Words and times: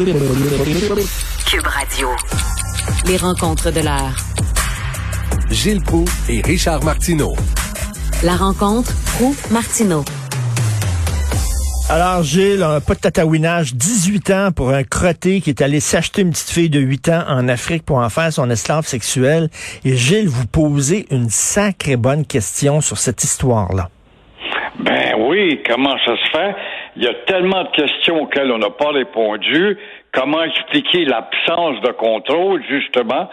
Cube 0.00 1.66
Radio. 1.66 2.08
Les 3.06 3.18
rencontres 3.18 3.70
de 3.70 3.80
l'heure. 3.80 4.16
Gilles 5.50 5.82
Proux 5.82 6.06
et 6.26 6.40
Richard 6.40 6.82
Martineau. 6.82 7.34
La 8.24 8.34
rencontre 8.34 8.92
Proux-Martineau. 9.18 10.02
Alors, 11.90 12.22
Gilles, 12.22 12.62
un 12.62 12.80
pas 12.80 12.94
de 12.94 13.00
tatouinage, 13.00 13.74
18 13.74 14.30
ans 14.30 14.52
pour 14.56 14.70
un 14.70 14.84
crotté 14.84 15.42
qui 15.42 15.50
est 15.50 15.60
allé 15.60 15.80
s'acheter 15.80 16.22
une 16.22 16.30
petite 16.30 16.48
fille 16.48 16.70
de 16.70 16.80
8 16.80 17.08
ans 17.10 17.24
en 17.28 17.46
Afrique 17.48 17.84
pour 17.84 17.98
en 17.98 18.08
faire 18.08 18.32
son 18.32 18.48
esclave 18.48 18.86
sexuel. 18.86 19.50
Et 19.84 19.96
Gilles, 19.96 20.28
vous 20.28 20.46
posez 20.46 21.04
une 21.10 21.28
sacrée 21.28 21.96
bonne 21.96 22.24
question 22.24 22.80
sur 22.80 22.96
cette 22.96 23.22
histoire-là. 23.22 23.90
Ben 24.78 25.12
oui, 25.28 25.60
comment 25.68 25.96
ça 26.06 26.12
se 26.16 26.30
fait? 26.32 26.54
Il 26.96 27.04
y 27.04 27.08
a 27.08 27.14
tellement 27.26 27.64
de 27.64 27.70
questions 27.70 28.22
auxquelles 28.22 28.50
on 28.50 28.58
n'a 28.58 28.70
pas 28.70 28.90
répondu. 28.90 29.78
Comment 30.12 30.42
expliquer 30.42 31.04
l'absence 31.04 31.80
de 31.82 31.92
contrôle, 31.92 32.62
justement? 32.68 33.30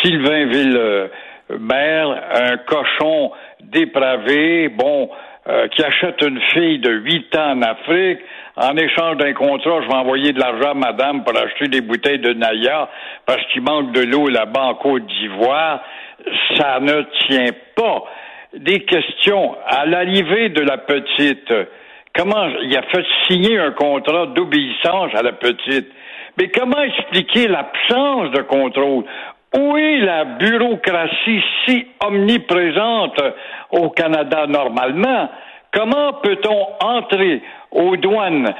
Sylvain 0.00 0.46
Ville-Maire, 0.46 2.22
un 2.34 2.56
cochon 2.58 3.32
dépravé, 3.60 4.68
bon, 4.68 5.10
euh, 5.48 5.66
qui 5.68 5.82
achète 5.82 6.22
une 6.22 6.40
fille 6.52 6.78
de 6.78 6.92
8 6.92 7.36
ans 7.36 7.52
en 7.52 7.62
Afrique, 7.62 8.20
en 8.56 8.76
échange 8.76 9.16
d'un 9.16 9.32
contrat, 9.32 9.80
je 9.82 9.88
vais 9.88 9.94
envoyer 9.94 10.32
de 10.32 10.38
l'argent 10.38 10.70
à 10.70 10.74
madame 10.74 11.24
pour 11.24 11.36
acheter 11.36 11.66
des 11.66 11.80
bouteilles 11.80 12.20
de 12.20 12.32
Naya 12.32 12.88
parce 13.26 13.44
qu'il 13.46 13.62
manque 13.62 13.90
de 13.92 14.02
l'eau 14.02 14.28
là-bas 14.28 14.62
en 14.62 14.74
Côte 14.74 15.06
d'Ivoire. 15.06 15.82
Ça 16.56 16.78
ne 16.80 17.02
tient 17.26 17.50
pas. 17.74 18.04
Des 18.54 18.84
questions. 18.84 19.56
À 19.66 19.86
l'arrivée 19.86 20.50
de 20.50 20.60
la 20.60 20.78
petite, 20.78 21.52
comment 22.14 22.46
il 22.62 22.76
a 22.76 22.82
fait 22.82 23.04
signer 23.26 23.58
un 23.58 23.72
contrat 23.72 24.26
d'obéissance 24.26 25.14
à 25.14 25.22
la 25.22 25.32
petite. 25.32 25.88
Mais 26.38 26.48
comment 26.48 26.82
expliquer 26.82 27.48
l'absence 27.48 28.30
de 28.30 28.42
contrôle? 28.42 29.04
Où 29.54 29.76
est 29.76 30.00
la 30.00 30.24
bureaucratie 30.24 31.42
si 31.66 31.86
omniprésente 32.00 33.20
au 33.70 33.90
Canada 33.90 34.46
normalement? 34.46 35.28
Comment 35.72 36.14
peut-on 36.14 36.66
entrer 36.80 37.42
aux 37.70 37.96
douanes 37.96 38.52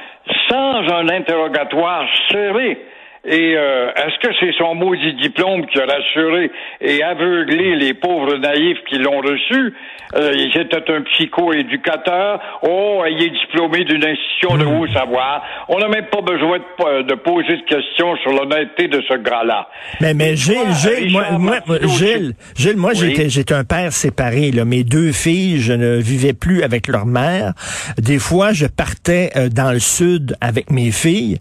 sans 0.49 0.93
un 0.93 1.09
interrogatoire 1.09 2.07
serré? 2.29 2.79
Et 3.25 3.55
euh, 3.55 3.89
est-ce 3.95 4.27
que 4.27 4.33
c'est 4.39 4.51
son 4.57 4.75
maudit 4.75 5.13
diplôme 5.13 5.65
qui 5.67 5.79
a 5.79 5.85
rassuré 5.85 6.51
et 6.81 7.01
aveuglé 7.01 7.75
les 7.77 7.93
pauvres 7.93 8.35
naïfs 8.35 8.79
qui 8.89 8.97
l'ont 8.97 9.21
reçu? 9.21 9.73
Euh, 10.15 10.31
il 10.35 10.55
était 10.59 10.91
un 10.91 11.01
psycho-éducateur. 11.01 12.39
Oh, 12.63 13.03
il 13.09 13.23
est 13.23 13.29
diplômé 13.29 13.85
d'une 13.85 14.03
institution 14.05 14.57
de 14.57 14.65
haut 14.65 14.87
savoir. 14.93 15.41
On 15.69 15.79
n'a 15.79 15.87
même 15.87 16.05
pas 16.11 16.21
besoin 16.21 16.59
de, 16.59 17.01
de, 17.03 17.15
poser 17.15 17.57
de 17.57 17.63
questions 17.63 18.15
sur 18.17 18.31
l'honnêteté 18.31 18.89
de 18.89 19.01
ce 19.07 19.17
gars-là. 19.17 19.69
Mais, 20.01 20.13
mais 20.13 20.35
Gilles, 20.35 20.73
Gilles, 20.73 21.11
moi, 21.11 21.25
moi, 21.39 21.77
Gilles, 21.97 22.33
Gilles, 22.55 22.77
moi, 22.77 22.93
j'étais, 22.93 23.29
j'étais 23.29 23.55
un 23.55 23.63
père 23.63 23.91
séparé, 23.93 24.51
là. 24.51 24.65
Mes 24.65 24.83
deux 24.83 25.13
filles, 25.13 25.61
je 25.61 25.73
ne 25.73 25.95
vivais 25.95 26.33
plus 26.33 26.61
avec 26.63 26.87
leur 26.87 27.05
mère. 27.05 27.53
Des 27.97 28.19
fois, 28.19 28.51
je 28.51 28.65
partais 28.65 29.31
euh, 29.35 29.49
dans 29.49 29.71
le 29.71 29.79
sud 29.79 30.35
avec 30.41 30.69
mes 30.69 30.91
filles, 30.91 31.37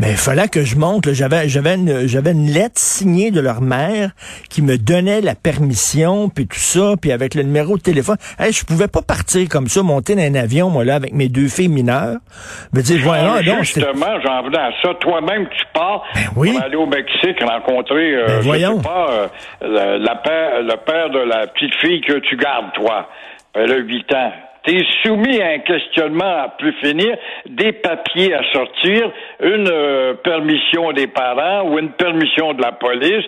mais 0.00 0.12
il 0.12 0.16
fallait 0.16 0.48
que 0.48 0.62
je 0.62 0.76
monte, 0.76 1.06
là, 1.06 1.12
j'avais, 1.28 1.48
j'avais 1.48 1.74
une, 1.74 2.06
j'avais 2.06 2.32
une 2.32 2.50
lettre 2.50 2.78
signée 2.78 3.30
de 3.30 3.40
leur 3.40 3.60
mère 3.60 4.10
qui 4.50 4.62
me 4.62 4.78
donnait 4.78 5.20
la 5.20 5.34
permission, 5.34 6.28
puis 6.28 6.46
tout 6.46 6.58
ça, 6.58 6.94
puis 7.00 7.12
avec 7.12 7.34
le 7.34 7.42
numéro 7.42 7.76
de 7.76 7.82
téléphone. 7.82 8.16
Hey, 8.38 8.52
je 8.52 8.64
pouvais 8.64 8.88
pas 8.88 9.02
partir 9.02 9.48
comme 9.48 9.68
ça, 9.68 9.82
monter 9.82 10.14
dans 10.14 10.22
un 10.22 10.34
avion, 10.34 10.70
moi, 10.70 10.84
là, 10.84 10.94
avec 10.96 11.12
mes 11.12 11.28
deux 11.28 11.48
filles 11.48 11.68
mineures. 11.68 12.18
Me 12.72 12.82
dire, 12.82 13.00
voilà, 13.02 13.42
donc. 13.42 13.64
Justement, 13.64 14.20
j'en 14.24 14.42
venais 14.42 14.58
à 14.58 14.70
ça. 14.82 14.94
Toi-même, 15.00 15.48
tu 15.48 15.64
pars 15.74 16.02
ben 16.14 16.20
oui. 16.36 16.52
pour 16.52 16.62
aller 16.62 16.76
au 16.76 16.86
Mexique 16.86 17.42
rencontrer, 17.42 18.14
euh, 18.14 18.26
ben 18.26 18.40
voyons. 18.40 18.80
pas, 18.80 19.10
euh, 19.10 19.28
le, 19.62 20.04
la 20.04 20.14
père, 20.16 20.62
le 20.62 20.76
père 20.84 21.10
de 21.10 21.18
la 21.18 21.46
petite 21.48 21.74
fille 21.80 22.00
que 22.00 22.18
tu 22.20 22.36
gardes, 22.36 22.72
toi. 22.74 23.08
Elle 23.54 23.72
a 23.72 23.76
huit 23.78 24.12
ans 24.12 24.32
soumis 25.02 25.40
à 25.40 25.48
un 25.48 25.58
questionnement 25.58 26.44
à 26.44 26.48
plus 26.58 26.72
finir, 26.82 27.16
des 27.48 27.72
papiers 27.72 28.34
à 28.34 28.42
sortir, 28.52 29.10
une 29.42 29.68
euh, 29.70 30.14
permission 30.14 30.92
des 30.92 31.06
parents 31.06 31.68
ou 31.68 31.78
une 31.78 31.90
permission 31.90 32.52
de 32.54 32.62
la 32.62 32.72
police. 32.72 33.24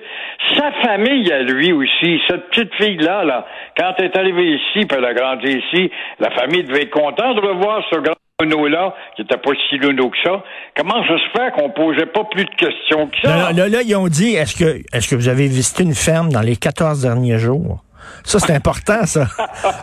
Sa 0.56 0.72
famille 0.82 1.30
à 1.32 1.42
lui 1.42 1.72
aussi, 1.72 2.20
cette 2.28 2.48
petite 2.50 2.74
fille-là, 2.74 3.24
là, 3.24 3.46
quand 3.76 3.94
elle 3.98 4.06
est 4.06 4.16
arrivée 4.16 4.54
ici, 4.54 4.86
puis 4.86 4.96
elle 4.96 5.04
a 5.04 5.14
grandi 5.14 5.50
ici, 5.50 5.90
la 6.18 6.30
famille 6.30 6.64
devait 6.64 6.82
être 6.82 6.90
contente 6.90 7.36
de 7.36 7.40
revoir 7.40 7.82
ce 7.90 7.98
grand 7.98 8.14
là 8.40 8.94
qui 9.16 9.22
était 9.22 9.36
pas 9.36 9.50
si 9.68 9.78
lourd 9.78 10.12
que 10.12 10.16
ça. 10.22 10.44
Comment 10.76 11.02
ça 11.02 11.16
se 11.18 11.38
fait 11.38 11.50
qu'on 11.56 11.70
posait 11.70 12.06
pas 12.06 12.22
plus 12.30 12.44
de 12.44 12.54
questions 12.54 13.08
que 13.08 13.16
ça? 13.24 13.52
Là, 13.52 13.68
là, 13.68 13.82
ils 13.84 13.96
ont 13.96 14.06
dit, 14.06 14.34
est-ce 14.34 14.54
que, 14.54 14.80
est-ce 14.92 15.08
que 15.08 15.16
vous 15.16 15.28
avez 15.28 15.48
visité 15.48 15.82
une 15.82 15.94
ferme 15.94 16.30
dans 16.30 16.40
les 16.40 16.54
14 16.54 17.02
derniers 17.02 17.38
jours? 17.38 17.82
Ça, 18.24 18.38
c'est 18.38 18.52
important, 18.52 19.06
ça. 19.06 19.28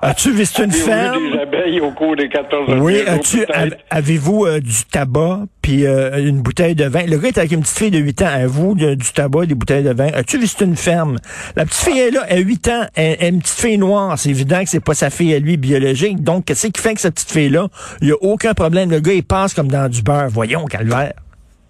As-tu 0.01 0.31
visité 0.31 0.63
une 0.63 0.71
ferme? 0.71 1.31
des 1.31 1.39
abeilles 1.39 1.79
au 1.81 1.91
cours 1.91 2.15
des 2.15 2.29
14 2.29 2.75
Oui, 2.79 2.99
as-tu, 3.07 3.45
avez-vous 3.89 4.45
euh, 4.45 4.59
du 4.59 4.85
tabac 4.91 5.41
puis 5.61 5.85
euh, 5.85 6.17
une 6.23 6.41
bouteille 6.41 6.75
de 6.75 6.85
vin? 6.85 7.05
Le 7.05 7.17
gars 7.17 7.29
est 7.29 7.37
avec 7.37 7.51
une 7.51 7.61
petite 7.61 7.77
fille 7.77 7.91
de 7.91 7.99
8 7.99 8.21
ans. 8.21 8.27
Avez-vous 8.27 8.75
du 8.75 9.11
tabac, 9.13 9.45
des 9.45 9.55
bouteilles 9.55 9.83
de 9.83 9.93
vin? 9.93 10.09
As-tu 10.13 10.37
visité 10.37 10.65
une 10.65 10.75
ferme? 10.75 11.17
La 11.55 11.65
petite 11.65 11.83
fille 11.83 11.99
est 11.99 12.11
là, 12.11 12.21
elle 12.27 12.39
a 12.39 12.41
8 12.41 12.67
ans, 12.67 12.85
elle, 12.95 13.17
elle, 13.19 13.33
une 13.35 13.41
petite 13.41 13.59
fille 13.59 13.77
noire. 13.77 14.17
C'est 14.17 14.29
évident 14.29 14.63
que 14.63 14.69
c'est 14.69 14.79
pas 14.79 14.93
sa 14.93 15.09
fille 15.09 15.33
à 15.33 15.39
lui 15.39 15.57
biologique. 15.57 16.23
Donc, 16.23 16.45
qu'est-ce 16.45 16.67
qui 16.67 16.81
fait 16.81 16.93
que 16.93 17.01
cette 17.01 17.15
petite 17.15 17.31
fille-là, 17.31 17.67
il 18.01 18.09
y 18.09 18.11
a 18.11 18.15
aucun 18.21 18.53
problème. 18.53 18.91
Le 18.91 18.99
gars, 18.99 19.13
il 19.13 19.23
passe 19.23 19.53
comme 19.53 19.69
dans 19.69 19.89
du 19.89 20.01
beurre. 20.01 20.29
Voyons, 20.29 20.65
calvaire. 20.65 21.13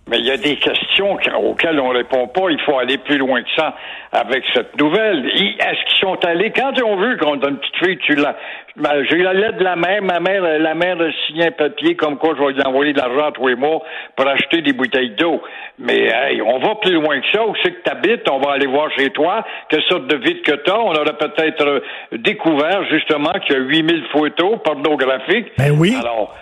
Mais 0.08 0.20
il 0.20 0.26
y 0.26 0.32
a 0.32 0.38
des 0.38 0.56
questions 0.58 1.14
auxquelles 1.14 1.80
on 1.80 1.90
répond 1.90 2.28
pas. 2.28 2.52
Il 2.52 2.62
faut 2.62 2.78
aller 2.78 3.00
plus 3.00 3.18
loin 3.18 3.42
que 3.42 3.50
ça 3.58 3.76
avec 4.12 4.44
cette 4.54 4.80
nouvelle. 4.80 5.26
Est-ce 5.26 5.84
qu'ils 5.86 6.00
sont 6.00 6.24
allés? 6.24 6.52
Quand 6.52 6.74
ils 6.78 6.84
ont 6.84 6.98
vu 6.98 7.18
qu'on 7.18 7.38
donne 7.38 7.54
une 7.54 7.58
petite 7.58 7.78
fille, 7.84 7.98
tu 7.98 8.14
l'as. 8.14 8.36
Ben, 8.76 9.04
j'ai 9.10 9.18
la 9.18 9.34
lettre 9.34 9.58
de 9.58 9.64
la 9.64 9.76
mère. 9.76 10.04
Ma 10.04 10.20
mère, 10.20 10.44
la 10.60 10.76
mère 10.76 11.02
a 11.02 11.12
signé 11.26 11.48
un 11.48 11.52
papier 11.52 11.96
comme 11.96 12.18
quoi 12.18 12.36
je 12.38 12.44
vais 12.44 12.54
lui 12.54 12.62
envoyer 12.64 12.94
de 12.94 13.00
l'argent 13.00 13.32
tous 13.32 13.48
les 13.48 13.56
mois 13.56 13.82
pour 14.16 14.28
acheter 14.28 14.62
des 14.62 14.74
bouteilles 14.74 15.16
d'eau. 15.16 15.42
Mais 15.80 16.12
hey, 16.14 16.40
on 16.40 16.60
va 16.60 16.76
plus 16.76 16.94
loin 16.94 17.20
que 17.20 17.28
ça. 17.34 17.44
Où 17.44 17.56
c'est 17.64 17.72
que 17.72 17.82
tu 17.84 17.90
habites? 17.90 18.30
On 18.30 18.40
va 18.40 18.52
aller 18.52 18.68
voir 18.68 18.92
chez 18.92 19.10
toi. 19.10 19.44
Quelle 19.70 19.84
sorte 19.90 20.06
de 20.06 20.18
vide 20.18 20.44
que 20.44 20.52
tu 20.52 20.70
as? 20.70 20.80
On 20.80 20.94
aurait 20.94 21.18
peut-être 21.18 21.82
découvert 22.12 22.84
justement 22.92 23.32
qu'il 23.44 23.56
y 23.56 23.58
a 23.58 23.62
8000 23.62 24.04
photos 24.12 24.60
pornographiques. 24.64 25.52
Ben 25.58 25.72
oui. 25.72 25.96
Alors, 26.00 26.36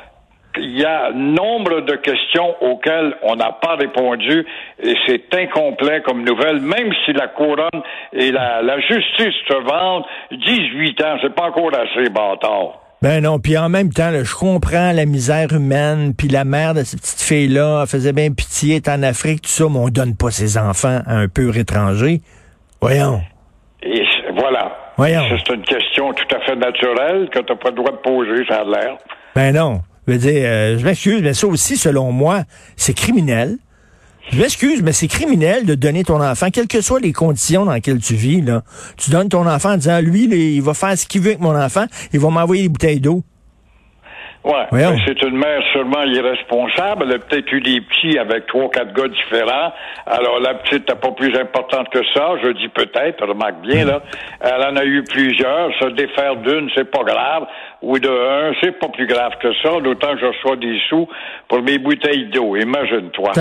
il 0.58 0.80
y 0.80 0.86
a 0.86 1.12
nombre 1.12 1.82
de 1.82 1.96
questions 1.96 2.56
auxquelles 2.62 3.16
on 3.24 3.36
n'a 3.36 3.52
pas 3.52 3.76
répondu 3.76 4.46
et 4.82 4.96
c'est 5.08 5.34
incomplet 5.34 6.02
comme 6.02 6.24
nouvelle, 6.24 6.60
même 6.60 6.92
si 7.06 7.14
la 7.14 7.28
couronne 7.28 7.82
et 8.14 8.32
la, 8.32 8.62
la 8.62 8.80
justice 8.80 9.36
se 9.48 9.64
vendent 9.64 10.06
18 10.32 11.02
ans, 11.04 11.18
c'est 11.22 11.34
pas 11.34 11.48
encore 11.48 11.72
assez 11.74 12.10
bâtard. 12.10 12.80
Ben 13.02 13.22
non, 13.22 13.38
puis 13.38 13.58
en 13.58 13.68
même 13.68 13.92
temps, 13.92 14.12
là, 14.12 14.24
je 14.24 14.34
comprends 14.34 14.94
la 14.94 15.06
misère 15.06 15.52
humaine, 15.52 16.14
puis 16.18 16.30
la 16.30 16.46
mère 16.46 16.74
de 16.74 16.84
cette 16.84 17.02
petite 17.02 17.22
fille-là 17.22 17.86
faisait 17.86 18.14
bien 18.14 18.32
pitié, 18.32 18.78
est 18.78 18.88
en 18.88 19.04
Afrique, 19.04 19.42
tout 19.42 19.50
ça, 19.50 19.66
mais 19.70 19.80
on 19.80 19.90
donne 19.90 20.16
pas 20.16 20.32
ses 20.32 20.58
enfants 20.58 21.02
à 21.06 21.18
un 21.18 21.28
pur 21.28 21.58
étranger. 21.58 22.22
Voyons. 22.80 23.22
Et 23.82 24.04
voilà. 24.38 24.72
Voyons. 24.96 25.22
C'est 25.30 25.54
une 25.54 25.64
question 25.64 26.14
tout 26.14 26.36
à 26.36 26.40
fait 26.46 26.56
naturelle 26.56 27.30
que 27.30 27.40
tu 27.40 27.52
n'as 27.52 27.60
pas 27.60 27.72
le 27.72 27.76
droit 27.76 27.92
de 27.92 27.98
poser, 27.98 28.46
ça 28.48 28.62
a 28.62 28.64
l'air. 28.64 28.98
Ben 29.36 29.54
non. 29.54 29.82
Je 30.08 30.14
veux 30.14 30.20
dire, 30.20 30.42
euh, 30.46 30.78
je 30.78 30.84
m'excuse, 30.84 31.22
mais 31.22 31.34
ça 31.34 31.48
aussi, 31.48 31.78
selon 31.78 32.12
moi, 32.12 32.44
c'est 32.76 32.94
criminel. 32.94 33.58
Je 34.32 34.38
m'excuse, 34.38 34.82
mais 34.82 34.94
c'est 34.94 35.08
criminel 35.08 35.66
de 35.66 35.76
donner 35.76 36.04
ton 36.04 36.22
enfant, 36.22 36.50
quelles 36.50 36.68
que 36.68 36.82
soient 36.82 37.00
les 37.00 37.12
conditions 37.12 37.66
dans 37.66 37.74
lesquelles 37.74 38.00
tu 38.00 38.16
vis. 38.16 38.42
Là. 38.42 38.64
Tu 38.98 39.12
donnes 39.12 39.30
ton 39.30 39.48
enfant 39.48 39.74
en 39.74 39.78
disant, 39.78 40.00
lui, 40.00 40.24
il 40.24 40.62
va 40.62 40.74
faire 40.74 40.98
ce 40.98 41.06
qu'il 41.06 41.22
veut 41.22 41.32
avec 41.32 41.42
mon 41.42 41.56
enfant, 41.56 41.86
il 42.14 42.20
va 42.20 42.30
m'envoyer 42.30 42.64
des 42.64 42.70
bouteilles 42.70 43.00
d'eau. 43.00 43.24
Ouais, 44.44 44.68
ben, 44.74 44.98
c'est 45.06 45.22
une 45.24 45.38
mère 45.38 45.62
sûrement 45.72 46.04
irresponsable. 46.04 47.06
Elle 47.08 47.14
a 47.14 47.20
peut-être 47.20 47.50
eu 47.54 47.62
des 47.62 47.80
petits 47.80 48.20
avec 48.20 48.46
trois, 48.48 48.70
quatre 48.70 48.94
gars 48.94 49.08
différents. 49.08 49.72
Alors 50.06 50.40
la 50.42 50.56
petite 50.56 50.90
n'est 50.90 50.96
pas 50.96 51.12
plus 51.12 51.34
importante 51.38 51.88
que 51.90 52.00
ça. 52.14 52.32
Je 52.44 52.50
dis 52.50 52.68
peut-être, 52.68 53.26
remarque 53.26 53.62
bien 53.62 53.86
là. 53.86 54.02
Elle 54.42 54.62
en 54.62 54.76
a 54.76 54.84
eu 54.84 55.02
plusieurs. 55.04 55.72
Se 55.80 55.90
défaire 55.92 56.36
d'une, 56.38 56.70
c'est 56.76 56.92
pas 56.92 57.04
grave. 57.04 57.44
Ou 57.82 57.98
de 58.00 58.10
un, 58.10 58.54
c'est 58.62 58.78
pas 58.78 58.90
plus 58.90 59.08
grave 59.08 59.32
que 59.42 59.54
ça. 59.64 59.80
D'autant 59.82 60.14
que 60.14 60.20
je 60.20 60.26
reçois 60.26 60.58
des 60.58 60.78
sous 60.90 61.08
pour 61.48 61.62
mes 61.62 61.78
bouteilles 61.78 62.30
d'eau. 62.30 62.58
Imagine-toi. 62.58 63.32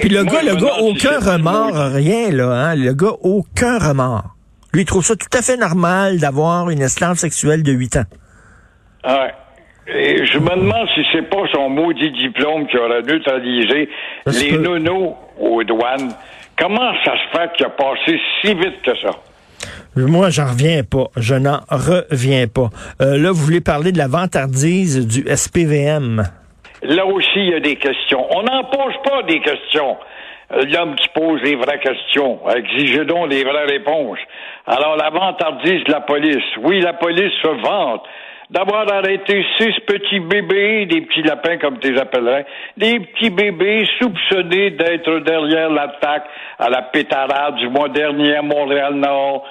Puis 0.00 0.10
le 0.10 0.22
gars, 0.22 0.42
le 0.42 0.54
gars, 0.54 0.74
aucun 0.80 1.18
remords, 1.18 1.92
rien 1.92 2.30
là. 2.30 2.50
Hein? 2.50 2.76
Le 2.76 2.92
gars, 2.94 3.14
aucun 3.22 3.78
remords. 3.78 4.36
Lui, 4.72 4.82
il 4.82 4.86
trouve 4.86 5.04
ça 5.04 5.16
tout 5.16 5.36
à 5.36 5.42
fait 5.42 5.56
normal 5.56 6.18
d'avoir 6.18 6.70
une 6.70 6.82
esclave 6.82 7.16
sexuelle 7.16 7.64
de 7.64 7.72
8 7.72 7.96
ans. 7.96 8.04
Ouais. 9.04 9.32
Et 9.86 10.24
je 10.24 10.38
me 10.38 10.50
demande 10.50 10.88
si 10.94 11.04
c'est 11.12 11.28
pas 11.28 11.42
son 11.52 11.68
maudit 11.68 12.10
diplôme 12.12 12.66
qui 12.66 12.76
aurait 12.76 13.02
neutralisé 13.02 13.88
les 14.26 14.58
nonos 14.58 15.16
aux 15.38 15.64
douanes. 15.64 16.12
Comment 16.56 16.92
ça 17.04 17.12
se 17.12 17.38
fait 17.38 17.52
qu'il 17.56 17.66
a 17.66 17.70
passé 17.70 18.20
si 18.40 18.54
vite 18.54 18.82
que 18.82 18.96
ça? 18.98 19.10
Moi, 19.96 20.30
j'en 20.30 20.46
reviens 20.46 20.82
pas. 20.84 21.06
Je 21.16 21.34
n'en 21.34 21.60
reviens 21.68 22.46
pas. 22.46 22.68
Euh, 23.00 23.18
là, 23.18 23.30
vous 23.30 23.42
voulez 23.44 23.60
parler 23.60 23.92
de 23.92 23.98
la 23.98 24.08
vantardise 24.08 25.06
du 25.06 25.24
SPVM. 25.34 26.22
Là 26.82 27.06
aussi, 27.06 27.28
il 27.36 27.50
y 27.50 27.54
a 27.54 27.60
des 27.60 27.76
questions. 27.76 28.26
On 28.30 28.42
n'en 28.42 28.64
pose 28.64 28.94
pas 29.04 29.22
des 29.24 29.40
questions. 29.40 29.96
l'homme 30.50 30.94
qui 30.96 31.08
pose 31.14 31.40
les 31.42 31.56
vraies 31.56 31.80
questions. 31.80 32.40
Exigez 32.54 33.04
donc 33.04 33.30
les 33.30 33.42
vraies 33.42 33.66
réponses. 33.66 34.18
Alors, 34.66 34.96
la 34.96 35.10
vantardise 35.10 35.84
de 35.84 35.92
la 35.92 36.00
police. 36.00 36.44
Oui, 36.62 36.80
la 36.80 36.92
police 36.92 37.32
se 37.42 37.48
vante 37.48 38.02
d'avoir 38.50 38.92
arrêté 38.92 39.44
six 39.58 39.72
petits 39.86 40.20
bébés, 40.20 40.86
des 40.86 41.02
petits 41.02 41.22
lapins 41.22 41.58
comme 41.58 41.78
tu 41.78 41.92
les 41.92 42.00
appellerais, 42.00 42.46
des 42.76 43.00
petits 43.00 43.30
bébés 43.30 43.86
soupçonnés 44.00 44.70
d'être 44.70 45.20
derrière 45.20 45.70
l'attaque 45.70 46.24
à 46.58 46.68
la 46.68 46.82
pétarade 46.82 47.56
du 47.56 47.68
mois 47.68 47.88
dernier 47.88 48.36
à 48.36 48.42
Montréal-Nord. 48.42 49.46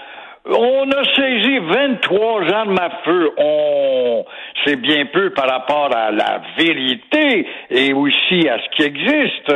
On 0.45 0.89
a 0.91 1.03
saisi 1.15 1.59
23 1.59 2.51
armes 2.51 2.79
à 2.79 2.89
feu. 3.03 3.31
On, 3.37 4.25
c'est 4.65 4.77
bien 4.77 5.05
peu 5.05 5.29
par 5.31 5.49
rapport 5.49 5.95
à 5.95 6.11
la 6.11 6.41
vérité 6.57 7.47
et 7.69 7.93
aussi 7.93 8.49
à 8.49 8.57
ce 8.57 8.75
qui 8.75 8.83
existe. 8.83 9.53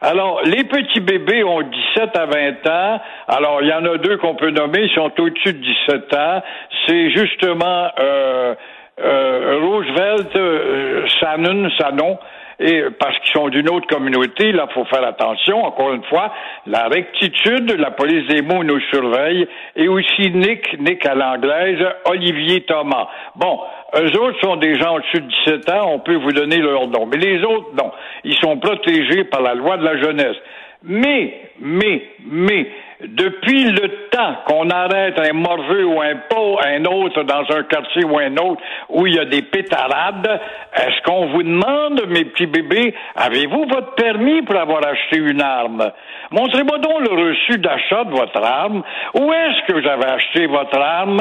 Alors, 0.00 0.42
les 0.44 0.64
petits 0.64 1.00
bébés 1.00 1.44
ont 1.44 1.62
17 1.62 2.16
à 2.16 2.26
20 2.26 2.66
ans. 2.66 3.00
Alors, 3.28 3.62
il 3.62 3.68
y 3.68 3.72
en 3.72 3.84
a 3.84 3.98
deux 3.98 4.16
qu'on 4.16 4.34
peut 4.34 4.50
nommer, 4.50 4.80
ils 4.82 4.94
sont 4.94 5.12
au-dessus 5.16 5.52
de 5.52 5.64
17 5.64 6.14
ans. 6.14 6.42
C'est 6.86 7.10
justement 7.10 7.88
euh, 8.00 8.54
euh, 9.00 9.58
Roosevelt, 9.62 10.36
euh, 10.36 11.06
Shannon, 11.06 11.68
Sanon, 11.78 12.18
et 12.60 12.84
parce 12.98 13.18
qu'ils 13.18 13.32
sont 13.32 13.48
d'une 13.48 13.68
autre 13.70 13.86
communauté, 13.88 14.52
là, 14.52 14.68
faut 14.72 14.84
faire 14.84 15.04
attention. 15.04 15.64
Encore 15.64 15.92
une 15.94 16.04
fois, 16.04 16.32
la 16.66 16.86
rectitude, 16.88 17.72
la 17.78 17.90
police 17.90 18.26
des 18.28 18.42
mots 18.42 18.62
nous 18.62 18.80
surveille, 18.92 19.48
et 19.74 19.88
aussi 19.88 20.30
Nick, 20.30 20.78
Nick 20.78 21.04
à 21.06 21.14
l'anglaise, 21.14 21.84
Olivier 22.04 22.60
Thomas. 22.60 23.08
Bon, 23.36 23.58
eux 23.96 24.20
autres 24.20 24.38
sont 24.40 24.56
des 24.56 24.78
gens 24.78 24.96
au-dessus 24.96 25.20
de 25.20 25.28
17 25.46 25.70
ans, 25.70 25.90
on 25.94 25.98
peut 25.98 26.16
vous 26.16 26.32
donner 26.32 26.58
leur 26.58 26.86
nom. 26.86 27.06
Mais 27.06 27.18
les 27.18 27.42
autres, 27.42 27.70
non. 27.76 27.90
Ils 28.24 28.36
sont 28.36 28.58
protégés 28.58 29.24
par 29.24 29.42
la 29.42 29.54
loi 29.54 29.76
de 29.76 29.84
la 29.84 30.00
jeunesse. 30.00 30.36
Mais, 30.84 31.40
mais, 31.60 32.02
mais, 32.30 32.66
depuis 33.08 33.64
le 33.64 34.08
temps 34.10 34.36
qu'on 34.46 34.70
arrête 34.70 35.18
un 35.18 35.32
morveux 35.32 35.84
ou 35.84 36.00
un 36.00 36.16
pot, 36.28 36.58
un 36.64 36.84
autre 36.84 37.22
dans 37.24 37.44
un 37.54 37.62
quartier 37.64 38.04
ou 38.04 38.18
un 38.18 38.36
autre 38.36 38.62
où 38.88 39.06
il 39.06 39.14
y 39.14 39.18
a 39.18 39.24
des 39.24 39.42
pétarades, 39.42 40.40
est-ce 40.74 41.02
qu'on 41.02 41.26
vous 41.26 41.42
demande, 41.42 42.02
mes 42.08 42.24
petits 42.24 42.46
bébés, 42.46 42.94
avez-vous 43.16 43.66
votre 43.66 43.94
permis 43.94 44.42
pour 44.42 44.56
avoir 44.56 44.86
acheté 44.86 45.18
une 45.18 45.42
arme? 45.42 45.90
Montrez-moi 46.30 46.78
donc 46.78 47.00
le 47.00 47.28
reçu 47.28 47.58
d'achat 47.58 48.04
de 48.04 48.10
votre 48.10 48.42
arme. 48.42 48.82
Où 49.14 49.32
est-ce 49.32 49.66
que 49.66 49.80
vous 49.80 49.88
avez 49.88 50.06
acheté 50.06 50.46
votre 50.46 50.78
arme? 50.78 51.20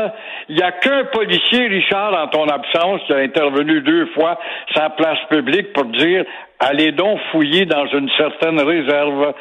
Il 0.50 0.56
n'y 0.56 0.64
a 0.64 0.72
qu'un 0.72 1.06
policier, 1.06 1.68
Richard, 1.68 2.14
en 2.14 2.28
ton 2.28 2.48
absence, 2.48 3.02
qui 3.08 3.14
a 3.14 3.18
intervenu 3.18 3.82
deux 3.82 4.06
fois 4.08 4.40
sa 4.76 4.90
place 4.90 5.20
publique 5.30 5.74
pour 5.74 5.86
dire 5.86 6.26
allez 6.60 6.92
donc 6.92 7.20
fouiller 7.32 7.66
dans 7.66 7.88
une 7.88 8.10
certaine 8.18 8.62
réserve 8.62 9.34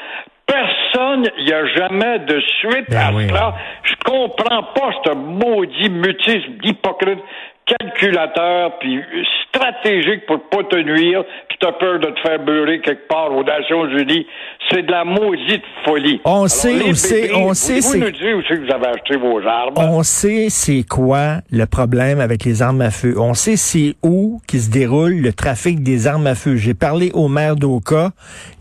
personne, 0.51 1.31
il 1.39 1.45
n'y 1.45 1.53
a 1.53 1.67
jamais 1.67 2.19
de 2.21 2.41
suite 2.59 2.91
ben 2.91 2.99
à 2.99 3.13
cela. 3.13 3.55
Je 3.85 3.95
comprends 4.05 4.63
pas 4.75 4.91
ce 5.05 5.15
maudit 5.15 5.91
mutisme 5.91 6.53
d'hypocrite 6.63 7.21
calculateur 7.67 8.79
puis 8.79 9.01
stratégique 9.55 10.27
pour 10.27 10.41
pas 10.49 10.65
te 10.65 10.77
nuire, 10.77 11.25
puis 11.49 11.59
t'as 11.61 11.73
peur 11.73 11.99
de 11.99 12.07
te 12.07 12.21
faire 12.21 12.39
beurrer 12.45 12.81
quelque 12.81 13.07
part 13.09 13.33
aux 13.33 13.45
Nations 13.45 13.87
Unies. 13.87 14.27
C'est 14.71 14.83
de 14.83 14.91
la 14.91 15.05
maudite 15.05 15.63
folie. 15.85 16.21
On 16.25 16.47
sait, 16.47 16.77
on 16.87 16.95
sait, 16.95 17.35
on 17.35 17.55
sait, 17.55 17.81
c'est. 17.81 17.99
nous 17.99 18.07
c'est 18.49 18.55
que 18.57 18.67
vous 18.67 18.73
avez 18.73 18.87
acheté 18.87 19.17
vos 19.17 19.41
armes? 19.41 19.75
On 19.77 20.03
sait 20.03 20.47
c'est 20.49 20.85
quoi 20.89 21.39
le 21.51 21.67
problème 21.67 22.21
avec 22.21 22.45
les 22.45 22.63
armes 22.63 22.81
à 22.81 22.91
feu. 22.91 23.15
On 23.19 23.35
sait 23.35 23.57
c'est 23.57 23.95
où 24.03 24.41
qui 24.47 24.61
se 24.61 24.71
déroule 24.71 25.15
le 25.15 25.33
trafic 25.33 25.83
des 25.83 26.07
armes 26.07 26.27
à 26.27 26.35
feu. 26.35 26.57
J'ai 26.57 26.75
parlé 26.75 27.11
au 27.15 27.29
maire 27.29 27.57
d'Oka. 27.57 28.11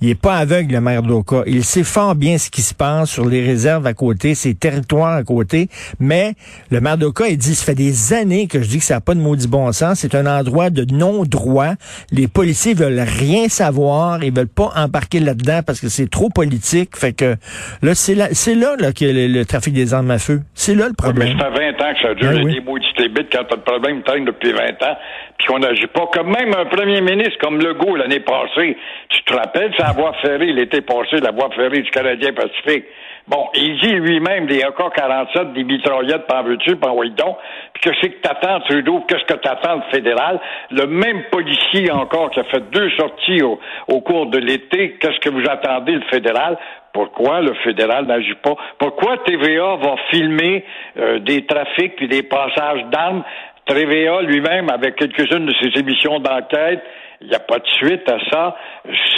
Il 0.01 0.09
est 0.09 0.19
pas 0.19 0.37
aveugle, 0.37 0.73
le 0.73 0.81
maire 0.81 1.03
d'Oka. 1.03 1.43
Il 1.45 1.63
sait 1.63 1.83
fort 1.83 2.15
bien 2.15 2.37
ce 2.37 2.49
qui 2.49 2.61
se 2.61 2.73
passe 2.73 3.11
sur 3.11 3.25
les 3.25 3.45
réserves 3.45 3.85
à 3.85 3.93
côté, 3.93 4.33
ses 4.33 4.55
territoires 4.55 5.15
à 5.15 5.23
côté. 5.23 5.69
Mais 5.99 6.33
le 6.71 6.81
maire 6.81 6.97
d'Oka, 6.97 7.27
il 7.27 7.37
dit, 7.37 7.53
ça 7.53 7.65
fait 7.65 7.75
des 7.75 8.13
années 8.13 8.47
que 8.47 8.61
je 8.61 8.67
dis 8.67 8.79
que 8.79 8.83
ça 8.83 8.95
n'a 8.95 9.01
pas 9.01 9.13
de 9.13 9.19
maudit 9.19 9.47
bon 9.47 9.71
sens. 9.71 9.99
C'est 9.99 10.15
un 10.15 10.25
endroit 10.25 10.69
de 10.69 10.78
non-droit. 10.91 11.73
Les 12.11 12.27
policiers 12.27 12.73
veulent 12.73 12.99
rien 12.99 13.47
savoir. 13.47 14.23
Ils 14.23 14.33
veulent 14.33 14.47
pas 14.47 14.69
embarquer 14.75 15.19
là-dedans 15.19 15.61
parce 15.65 15.79
que 15.79 15.89
c'est 15.89 16.09
trop 16.09 16.29
politique. 16.29 16.97
Fait 16.97 17.13
que 17.13 17.35
là, 17.81 17.95
c'est 17.95 18.15
là, 18.15 18.27
c'est 18.31 18.55
là, 18.55 18.75
là 18.79 18.91
que 18.91 19.05
le, 19.05 19.27
le, 19.27 19.45
trafic 19.45 19.73
des 19.73 19.93
armes 19.93 20.11
à 20.11 20.19
feu. 20.19 20.41
C'est 20.53 20.75
là 20.75 20.87
le 20.87 20.93
problème. 20.93 21.35
mais 21.35 21.43
ça 21.43 21.51
fait 21.51 21.71
20 21.71 21.85
ans 21.85 21.93
que 21.93 22.01
ça 22.01 22.13
dure. 22.15 22.31
Ben, 22.31 22.43
oui. 22.45 22.53
des 22.55 22.61
maudites 22.61 22.89
quand 23.31 23.43
t'as 23.49 23.55
le 23.55 23.61
problème 23.61 24.03
traîne 24.03 24.25
depuis 24.25 24.51
20 24.51 24.59
ans. 24.59 24.97
Puis 25.37 25.47
qu'on 25.47 25.59
n'agit 25.59 25.87
pas. 25.87 26.07
Comme 26.13 26.31
même 26.31 26.53
un 26.53 26.65
premier 26.65 27.01
ministre 27.01 27.37
comme 27.41 27.59
Legault 27.59 27.95
l'année 27.95 28.19
passée. 28.19 28.77
Tu 29.09 29.23
te 29.23 29.33
rappelles, 29.33 29.73
sa 29.77 29.91
voie 29.91 30.13
ferrée 30.21 30.51
l'été 30.53 30.81
passé, 30.81 31.19
la 31.21 31.31
voie 31.31 31.49
ferrée 31.55 31.81
du 31.81 31.91
Canadien 31.91 32.33
Pacifique? 32.33 32.85
Bon, 33.27 33.47
il 33.53 33.79
dit 33.79 33.93
lui-même 33.93 34.47
des 34.47 34.61
AK-47, 34.63 35.53
des 35.53 35.63
mitraillettes, 35.63 36.25
pas 36.27 36.41
veux-tu, 36.41 36.75
pas 36.77 36.93
donc. 37.15 37.37
Puis 37.73 37.83
que 37.83 37.95
c'est 38.01 38.09
que 38.09 38.21
t'attends, 38.21 38.59
Trudeau, 38.61 39.03
qu'est-ce 39.07 39.25
que 39.25 39.39
t'attends 39.39 39.75
le 39.75 39.81
fédéral? 39.91 40.39
Le 40.71 40.87
même 40.87 41.23
policier 41.31 41.91
encore 41.91 42.31
qui 42.31 42.39
a 42.39 42.43
fait 42.45 42.69
deux 42.71 42.89
sorties 42.91 43.43
au, 43.43 43.59
au 43.87 44.01
cours 44.01 44.27
de 44.27 44.39
l'été, 44.39 44.97
qu'est-ce 44.99 45.19
que 45.19 45.29
vous 45.29 45.47
attendez 45.47 45.93
le 45.93 46.03
fédéral? 46.09 46.57
Pourquoi 46.91 47.41
le 47.41 47.53
fédéral 47.63 48.05
n'agit 48.05 48.35
pas? 48.41 48.55
Pourquoi 48.79 49.17
TVA 49.19 49.75
va 49.75 49.95
filmer 50.09 50.65
euh, 50.97 51.19
des 51.19 51.45
trafics 51.45 51.95
puis 51.95 52.07
des 52.07 52.23
passages 52.23 52.83
d'armes? 52.91 53.23
TVA 53.67 54.21
lui-même, 54.23 54.69
avec 54.71 54.95
quelques-unes 54.95 55.45
de 55.45 55.53
ses 55.61 55.79
émissions 55.79 56.19
d'enquête, 56.19 56.81
il 57.21 57.27
n'y 57.27 57.35
a 57.35 57.39
pas 57.39 57.59
de 57.59 57.67
suite 57.67 58.09
à 58.09 58.17
ça. 58.31 58.55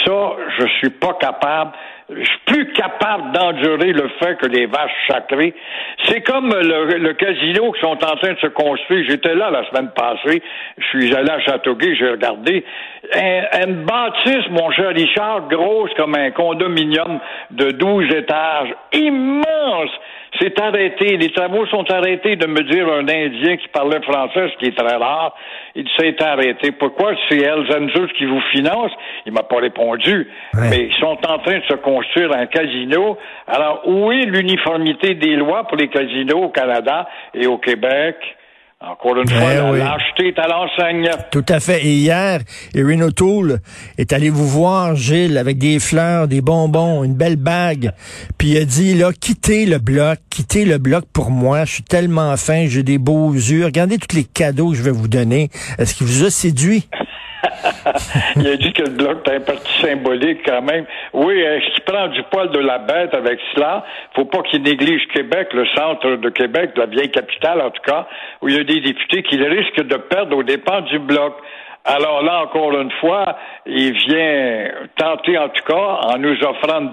Ça, 0.04 0.32
je 0.58 0.66
suis 0.78 0.90
pas 0.90 1.14
capable 1.14 1.72
je 2.10 2.24
suis 2.24 2.38
plus 2.46 2.72
capable 2.72 3.32
d'endurer 3.32 3.92
le 3.92 4.08
fait 4.20 4.36
que 4.36 4.46
les 4.46 4.66
vaches 4.66 4.90
sacrées. 5.08 5.54
C'est 6.04 6.22
comme 6.22 6.48
le, 6.48 7.12
casino 7.14 7.72
qui 7.72 7.80
sont 7.80 8.02
en 8.04 8.16
train 8.16 8.32
de 8.32 8.38
se 8.38 8.48
construire. 8.48 9.04
J'étais 9.08 9.34
là 9.34 9.50
la 9.50 9.68
semaine 9.68 9.90
passée. 9.94 10.42
Je 10.78 10.86
suis 10.86 11.14
allé 11.14 11.30
à 11.30 11.40
Châteauguay, 11.40 11.94
j'ai 11.96 12.10
regardé. 12.10 12.64
Un, 13.14 13.66
une 13.66 13.84
bâtisse, 13.84 14.48
mon 14.50 14.70
cher 14.72 14.88
Richard, 14.88 15.48
grosse 15.48 15.92
comme 15.96 16.14
un 16.14 16.30
condominium 16.30 17.20
de 17.50 17.70
12 17.70 18.14
étages. 18.14 18.74
Immense! 18.92 19.90
C'est 20.40 20.58
arrêté. 20.60 21.16
Les 21.18 21.30
travaux 21.30 21.66
sont 21.66 21.84
arrêtés 21.90 22.36
de 22.36 22.46
me 22.46 22.62
dire 22.62 22.88
un 22.88 23.06
Indien 23.06 23.56
qui 23.56 23.68
parlait 23.68 24.00
français, 24.00 24.50
ce 24.52 24.56
qui 24.58 24.66
est 24.66 24.76
très 24.76 24.96
rare. 24.96 25.34
Il 25.74 25.86
s'est 25.96 26.22
arrêté. 26.22 26.72
Pourquoi? 26.72 27.12
C'est 27.28 27.38
Elzenzus 27.38 28.08
qui 28.16 28.24
vous 28.24 28.40
finance? 28.52 28.90
Il 29.26 29.32
m'a 29.32 29.42
pas 29.42 29.58
répondu. 29.58 30.28
Mais 30.54 30.88
ils 30.88 30.94
sont 31.00 31.18
en 31.28 31.38
train 31.38 31.58
de 31.58 31.64
se 31.68 31.74
construire 31.74 32.32
un 32.32 32.46
casino. 32.46 33.18
Alors, 33.46 33.82
où 33.86 34.10
est 34.10 34.24
l'uniformité 34.24 35.14
des 35.14 35.36
lois 35.36 35.64
pour 35.64 35.76
les 35.76 35.88
casinos 35.88 36.44
au 36.44 36.48
Canada 36.48 37.08
et 37.34 37.46
au 37.46 37.58
Québec? 37.58 38.16
Encore 38.84 39.16
une 39.16 39.28
fois, 39.28 39.38
ben 39.38 39.76
l'acheter 39.76 40.28
est 40.28 40.38
à 40.40 40.48
l'enseigne. 40.48 41.08
Tout 41.30 41.44
à 41.48 41.60
fait. 41.60 41.84
Et 41.84 41.94
hier, 41.94 42.40
Erin 42.74 43.00
O'Toole 43.02 43.60
est 43.96 44.12
allé 44.12 44.28
vous 44.28 44.48
voir, 44.48 44.96
Gilles, 44.96 45.38
avec 45.38 45.58
des 45.58 45.78
fleurs, 45.78 46.26
des 46.26 46.40
bonbons, 46.40 47.04
une 47.04 47.14
belle 47.14 47.36
bague. 47.36 47.92
Puis 48.38 48.50
il 48.50 48.58
a 48.58 48.64
dit, 48.64 48.94
là, 48.94 49.12
quittez 49.12 49.66
le 49.66 49.78
bloc, 49.78 50.18
quittez 50.30 50.64
le 50.64 50.78
bloc 50.78 51.04
pour 51.12 51.30
moi. 51.30 51.64
Je 51.64 51.74
suis 51.74 51.82
tellement 51.84 52.36
fin, 52.36 52.66
j'ai 52.66 52.82
des 52.82 52.98
beaux 52.98 53.32
yeux. 53.32 53.64
Regardez 53.66 53.98
tous 53.98 54.16
les 54.16 54.24
cadeaux 54.24 54.70
que 54.70 54.76
je 54.76 54.82
vais 54.82 54.90
vous 54.90 55.08
donner. 55.08 55.48
Est-ce 55.78 55.94
qu'il 55.94 56.08
vous 56.08 56.24
a 56.24 56.30
séduit? 56.30 56.88
il 58.36 58.46
a 58.46 58.56
dit 58.56 58.72
que 58.72 58.82
le 58.82 58.90
bloc 58.90 59.26
est 59.28 59.36
un 59.36 59.40
parti 59.40 59.80
symbolique 59.80 60.40
quand 60.44 60.62
même. 60.62 60.84
Oui, 61.12 61.38
est-ce 61.40 61.74
qu'il 61.74 61.84
prend 61.84 62.08
du 62.08 62.22
poil 62.24 62.50
de 62.50 62.58
la 62.58 62.78
bête 62.78 63.14
avec 63.14 63.40
cela? 63.54 63.84
Faut 64.14 64.24
pas 64.24 64.42
qu'il 64.42 64.62
néglige 64.62 65.06
Québec, 65.08 65.48
le 65.52 65.66
centre 65.74 66.16
de 66.16 66.28
Québec, 66.30 66.70
la 66.76 66.86
vieille 66.86 67.10
capitale 67.10 67.60
en 67.60 67.70
tout 67.70 67.82
cas, 67.82 68.06
où 68.40 68.48
il 68.48 68.56
y 68.56 68.60
a 68.60 68.64
des 68.64 68.80
députés 68.80 69.22
qu'il 69.22 69.42
risque 69.44 69.82
de 69.82 69.96
perdre 69.96 70.36
au 70.36 70.42
dépens 70.42 70.82
du 70.82 70.98
bloc. 70.98 71.34
Alors 71.84 72.22
là, 72.22 72.42
encore 72.42 72.78
une 72.78 72.92
fois, 73.00 73.36
il 73.66 73.92
vient 73.92 74.68
tenter 74.96 75.36
en 75.36 75.48
tout 75.48 75.64
cas, 75.66 76.14
en 76.14 76.18
nous 76.18 76.36
offrant 76.44 76.80
de 76.80 76.90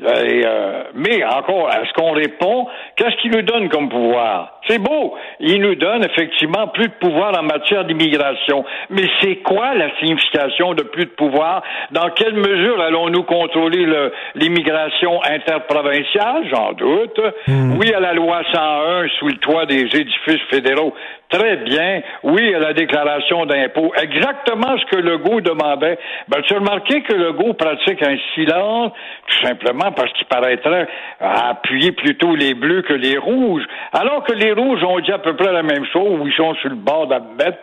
percer 0.00 0.42
euh, 0.44 0.82
mais 0.94 1.24
encore, 1.24 1.70
est-ce 1.70 1.92
qu'on 1.94 2.12
répond? 2.12 2.66
Qu'est-ce 2.96 3.16
qu'il 3.22 3.30
nous 3.32 3.42
donne 3.42 3.68
comme 3.68 3.88
pouvoir? 3.88 4.60
C'est 4.68 4.78
beau. 4.78 5.14
Il 5.40 5.60
nous 5.60 5.74
donne 5.74 6.04
effectivement 6.04 6.68
plus 6.68 6.88
de 6.88 6.94
pouvoir 7.00 7.38
en 7.38 7.42
matière 7.42 7.84
d'immigration. 7.84 8.64
Mais 8.90 9.04
c'est 9.20 9.36
quoi 9.36 9.74
la 9.74 9.96
signification 9.98 10.74
de 10.74 10.82
plus 10.82 11.06
de 11.06 11.10
pouvoir? 11.10 11.62
Dans 11.92 12.10
quelle 12.10 12.34
mesure 12.34 12.80
allons-nous 12.80 13.22
contrôler 13.24 13.86
l'immigration 14.34 15.22
interprovinciale? 15.24 16.44
J'en 16.50 16.72
doute. 16.72 17.20
Hmm. 17.46 17.78
Oui 17.78 17.92
à 17.92 18.00
la 18.00 18.12
loi 18.12 18.42
101 18.52 19.08
sous 19.18 19.28
le 19.28 19.36
toit 19.36 19.66
des 19.66 19.82
édifices 19.82 20.42
fédéraux. 20.50 20.94
Très 21.30 21.58
bien. 21.58 22.02
Oui 22.24 22.54
à 22.54 22.58
la 22.58 22.72
déclaration 22.72 23.46
d'impôt. 23.46 23.92
Exactement 24.02 24.76
ce 24.78 24.84
que 24.86 24.96
Legault 24.96 25.40
demandait. 25.40 25.96
Ben, 26.28 26.42
tu 26.42 26.54
as 26.54 26.58
remarqué 26.58 27.02
que 27.02 27.14
Legault 27.14 27.54
pratique 27.54 28.02
un 28.02 28.16
silence, 28.34 28.92
tout 29.28 29.46
simplement 29.46 29.92
parce 29.92 30.12
qu'il 30.14 30.26
paraîtrait 30.26 30.88
appuyer 31.20 31.92
plutôt 31.92 32.34
les 32.34 32.54
bleus 32.54 32.82
que 32.82 32.94
les 32.94 33.16
rouges. 33.16 33.64
Alors 33.92 34.24
que 34.24 34.32
les 34.32 34.52
rouges 34.52 34.82
ont 34.82 34.98
dit 34.98 35.12
à 35.12 35.18
peu 35.18 35.36
près 35.36 35.52
la 35.52 35.62
même 35.62 35.86
chose, 35.92 36.18
ou 36.20 36.26
ils 36.26 36.34
sont 36.34 36.54
sur 36.54 36.68
le 36.68 36.74
bord 36.74 37.06
d'admettre. 37.06 37.58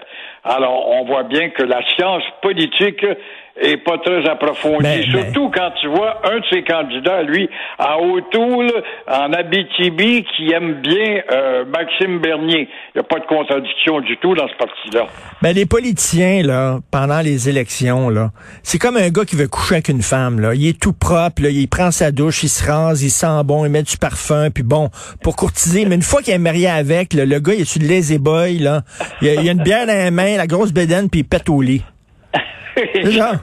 Alors, 0.45 0.89
on 0.89 1.03
voit 1.03 1.23
bien 1.23 1.49
que 1.49 1.63
la 1.63 1.81
science 1.95 2.23
politique 2.41 3.05
est 3.61 3.77
pas 3.77 3.97
très 3.99 4.27
approfondi. 4.29 4.83
Mais- 4.83 5.03
Surtout 5.09 5.49
quand 5.53 5.71
tu 5.81 5.87
vois 5.87 6.21
un 6.31 6.39
de 6.39 6.45
ses 6.49 6.63
candidats, 6.63 7.23
lui, 7.23 7.49
à 7.79 7.97
O'Toole, 7.99 8.71
en 9.07 9.33
Abitibi, 9.33 10.25
qui 10.35 10.51
aime 10.51 10.81
bien 10.81 11.21
euh, 11.31 11.65
Maxime 11.65 12.19
Bernier. 12.19 12.67
Il 12.95 12.97
n'y 12.97 13.01
a 13.01 13.03
pas 13.03 13.19
de 13.19 13.25
contradiction 13.25 13.99
du 14.01 14.17
tout 14.17 14.35
dans 14.35 14.47
ce 14.47 14.55
parti-là. 14.57 15.07
Ben, 15.41 15.53
les 15.53 15.65
politiciens, 15.65 16.43
là, 16.43 16.79
pendant 16.91 17.21
les 17.21 17.49
élections, 17.49 18.09
là, 18.09 18.31
c'est 18.63 18.77
comme 18.79 18.97
un 18.97 19.09
gars 19.09 19.25
qui 19.25 19.35
veut 19.35 19.47
coucher 19.47 19.75
avec 19.75 19.89
une 19.89 20.01
femme, 20.01 20.39
là. 20.39 20.53
Il 20.53 20.67
est 20.67 20.79
tout 20.79 20.93
propre, 20.93 21.41
là, 21.43 21.49
il 21.49 21.67
prend 21.67 21.91
sa 21.91 22.11
douche, 22.11 22.43
il 22.43 22.49
se 22.49 22.69
rase, 22.69 23.03
il 23.03 23.09
sent 23.09 23.43
bon, 23.45 23.65
il 23.65 23.71
met 23.71 23.83
du 23.83 23.97
parfum, 23.97 24.49
puis 24.53 24.63
bon, 24.63 24.89
pour 25.23 25.35
courtiser. 25.35 25.85
Mais 25.85 25.95
une 25.95 26.01
fois 26.01 26.21
qu'il 26.21 26.33
est 26.33 26.37
marié 26.39 26.67
avec, 26.69 27.13
là, 27.13 27.25
le 27.25 27.39
gars, 27.39 27.53
il 27.53 27.61
est 27.61 27.65
sur 27.65 27.81
le 27.81 27.87
lazy 27.87 28.17
boy, 28.17 28.59
là. 28.59 28.81
Il 29.21 29.29
a, 29.29 29.33
il 29.41 29.49
a 29.49 29.51
une 29.51 29.63
bière 29.63 29.87
dans 29.87 29.93
les 29.93 30.11
mains, 30.11 30.37
la 30.37 30.47
grosse 30.47 30.71
bédaine, 30.73 31.09
puis 31.09 31.21
il 31.21 31.23
pète 31.23 31.49
au 31.49 31.61
lit. 31.61 31.83
Exactement. 32.95 33.41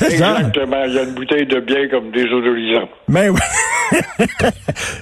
Exactement. 0.00 0.84
Il 0.86 0.94
y 0.94 0.98
a 0.98 1.02
une 1.02 1.14
bouteille 1.14 1.46
de 1.46 1.60
bière 1.60 1.88
comme 1.90 2.10
désodorisant. 2.10 2.88
Ben 3.08 3.30
oui. 3.30 3.40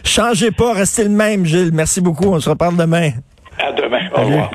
Changez 0.04 0.50
pas, 0.50 0.72
restez 0.74 1.04
le 1.04 1.10
même, 1.10 1.44
Gilles. 1.44 1.70
Merci 1.72 2.00
beaucoup. 2.00 2.26
On 2.26 2.40
se 2.40 2.48
reparle 2.48 2.76
demain. 2.76 3.10
À 3.58 3.72
demain. 3.72 4.08
Au 4.14 4.22
revoir. 4.22 4.50